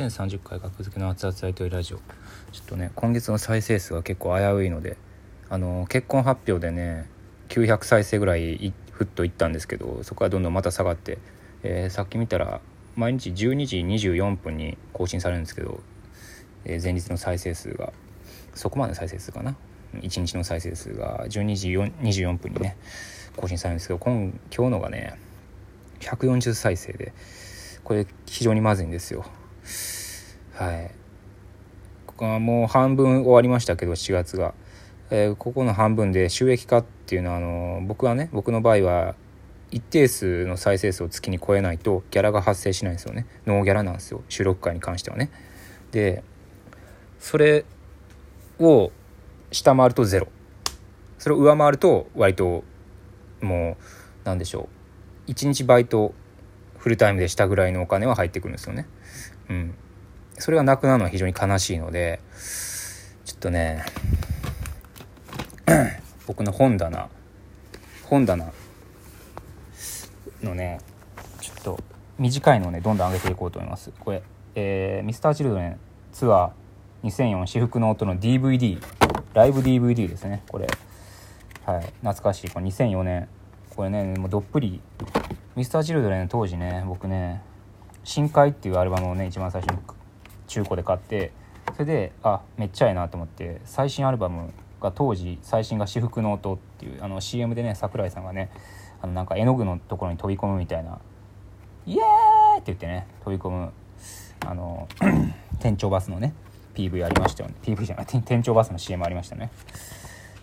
[0.00, 1.98] 2030回学付けの熱々大統領ラジオ。
[2.52, 4.96] ちょっとね今月の再生数が結構危ういので
[5.50, 7.06] あの結婚発表でね
[7.50, 11.18] 900再生ぐらいふっといったんですけどそこからどんどんまた下がって、
[11.62, 12.62] えー、さっき見たら
[12.96, 15.80] 毎日12時24分に更新されるんですけど、
[16.64, 17.92] えー、前日の再生数が
[18.54, 19.54] そこまでの再生数かな
[19.96, 22.78] ？1日の再生数が12時24分にね
[23.36, 25.18] 更新されるんですけど今今日のがね
[26.00, 27.12] 140再生で
[27.84, 29.26] これ非常にまずいんですよ。
[30.54, 30.90] はい。
[32.06, 34.54] ここはもう半分終わりましたけど7月が、
[35.10, 39.14] えー、ここの半分で収益化っていうのはあの僕はね僕の場合は
[39.70, 43.26] 一定数の再生数を月に超えないとギャラが発生しないんですよね。
[43.46, 44.22] ノーギャラなんですよ。
[44.28, 45.30] 収録回に関してはね。
[45.92, 46.22] で
[47.18, 47.64] それ
[48.58, 48.90] を
[49.52, 50.28] 下回るとゼロ。
[51.18, 52.64] それを上回ると割と
[53.40, 53.84] もう
[54.24, 54.68] 何でしょ
[55.28, 55.30] う。
[55.30, 56.12] 1日バイト
[56.78, 58.86] フルタイムでしたぐらいのお金は入ってくるんですよね。
[59.50, 59.74] うん。
[60.38, 62.20] それがなくなるのは非常に悲しいので、
[63.24, 63.84] ちょっとね、
[66.26, 67.08] 僕の本棚、
[68.04, 68.52] 本棚
[70.42, 70.80] のね、
[71.40, 71.78] ちょっと
[72.18, 73.92] 短いのをね、どんどん上げていこうと思います。
[73.98, 74.22] これ、
[74.54, 75.80] えー、ミスターチルドレン
[76.12, 78.80] ツアー2004至福の音の DVD、
[79.34, 80.68] ライブ DVD ですね、これ。
[81.66, 82.50] はい、懐かしい。
[82.50, 83.28] これ2004年。
[83.74, 84.80] これね、もうどっぷり
[85.56, 87.42] ミスターチルドレン当時ね僕ね
[88.04, 89.78] 「深海」っていうアルバムをね一番最初に
[90.46, 91.32] 中古で買って
[91.72, 98.50] それであめっちゃええなと思って最新アルバムが当時最新が「至福の音」っていうあの CM でね桜井さんがね
[99.02, 100.98] あのなんか絵の具のところに飛び込むみたいな
[101.86, 103.72] 「イエーイ!」って言ってね飛び込む
[104.46, 104.88] あの
[105.60, 106.32] 店長バスのね
[106.74, 109.50] PV ありましたよね PV じゃない店長バスの CM ありましたね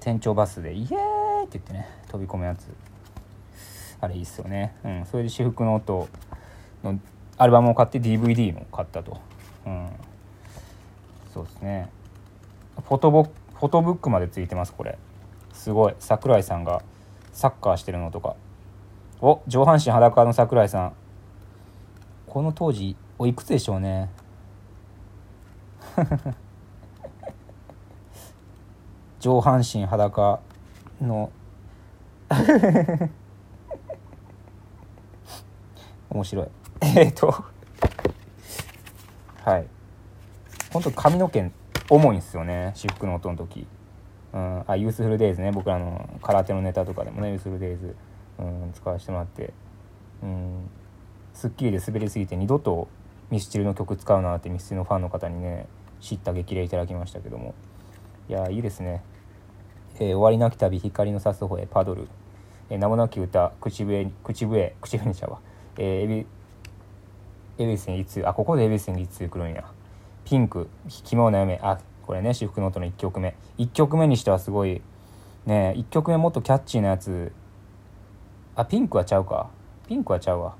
[0.00, 2.68] 店長バスで「イエーイ!」って言ってね飛び込むやつ
[4.00, 6.08] あれいいっすよね、うん、それで私服の音
[6.84, 6.98] の
[7.38, 9.20] アルバムを買って DVD も買ったと、
[9.64, 9.88] うん、
[11.32, 11.88] そうですね。
[12.86, 14.98] フォトボフォトブックまでついてますこれ。
[15.52, 15.94] すごい。
[15.98, 16.82] 桜井さんが
[17.32, 18.34] サッカーしてるのとか。
[19.20, 20.92] お上半身裸の桜井さん。
[22.26, 24.10] この当時おいくつでしょうね。
[29.20, 30.40] 上半身裸
[31.00, 31.30] の。
[36.10, 36.48] 面白い。
[36.80, 37.44] えっと。
[39.44, 39.66] はい。
[40.72, 41.50] 本当髪の毛
[41.88, 43.66] 重いんですよね私服の音の時。
[44.32, 44.64] うん。
[44.66, 45.52] あユースフルデイズね。
[45.52, 47.96] 僕らの空手のネタとかでもねユースフルデイズ、
[48.38, 49.52] うん、使わせてもらって。
[50.22, 50.70] うん
[51.34, 52.88] 『スッキリ』で滑りすぎて二度と
[53.30, 55.68] ミスチルの曲使うなってミスチルのファンの方にね
[56.00, 57.54] 知った激励いただきましたけども。
[58.28, 59.04] いやいいですね、
[59.94, 62.08] えー、終わりなき旅光の差す方へパドル、
[62.68, 65.40] えー、名もなき歌口笛口笛口笛にちゃうわ。
[65.76, 66.26] えー、エビ
[67.58, 69.64] エビスにいつあここでエビスにいつ来るんや。
[70.24, 70.68] ピンク
[71.04, 71.58] 肝を悩め。
[71.62, 73.34] あこれね私服ノートの1曲目。
[73.58, 74.80] 1曲目にしてはすごい
[75.46, 77.32] ね1曲目もっとキャッチーなやつ。
[78.54, 79.50] あピンクはちゃうか。
[79.86, 80.54] ピンクはちゃうわ。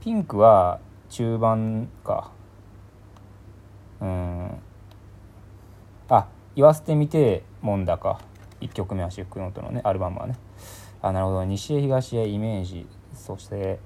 [0.00, 2.30] ピンクは中盤か。
[4.00, 4.50] うん。
[6.08, 8.20] あ言わせてみてもんだか。
[8.60, 10.36] 1曲目は私服ノートのねアルバムはね。
[11.02, 11.44] あなるほど。
[11.44, 12.86] 西へ東へイメージ。
[13.14, 13.78] そして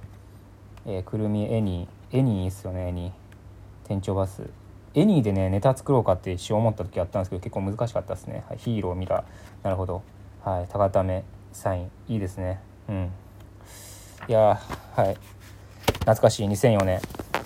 [0.87, 3.09] えー、くるみ Any Any いいっすよね Any。
[3.09, 4.49] 天頂バス。
[4.95, 10.03] Any でねネタ作ろうかって一瞬思った時あったんですけど結構難しかったですね、はい、 HERO ミラーなるほど。
[10.43, 11.91] はいタガタメ Sign。
[12.09, 12.61] いいですね。
[12.89, 13.11] うん。
[14.27, 14.59] いや
[14.97, 15.17] はい。
[16.01, 16.49] 懐かしい。
[16.49, 17.01] 2004年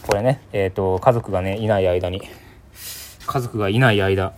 [0.06, 2.22] これねえっ、ー、と家族がねいない間に。
[3.26, 4.32] 家族がいない間。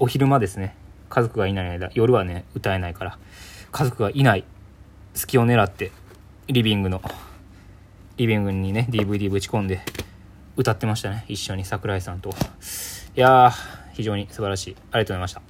[0.00, 0.74] お昼間ですね。
[1.08, 1.90] 家族がいない間。
[1.94, 3.18] 夜はね歌えないから。
[3.70, 4.44] 家族がいない
[5.14, 5.92] 隙を狙って
[6.48, 7.00] リビングの
[8.20, 9.80] リビングにね DVD ぶち込んで
[10.54, 11.24] 歌ってましたね。
[11.26, 12.28] 一緒に桜井さんと。
[12.28, 12.32] い
[13.14, 13.52] やー
[13.94, 14.76] 非常に素晴らしい。
[14.76, 15.49] ありがとうございました。